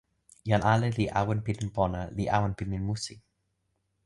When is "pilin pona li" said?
1.45-2.25